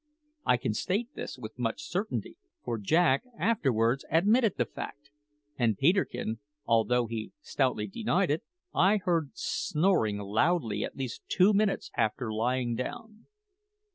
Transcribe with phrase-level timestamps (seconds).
[0.47, 5.11] I can state this with much certainty; for Jack afterwards admitted the fact,
[5.59, 8.41] and Peterkin, although he stoutly denied it,
[8.73, 13.27] I heard snoring loudly at least two minutes after lying down.